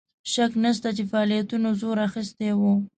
شک 0.33 0.51
نسته 0.63 0.89
چې 0.97 1.03
فعالیتونو 1.11 1.69
زور 1.81 1.97
اخیستی 2.07 2.51
وو. 2.59 2.73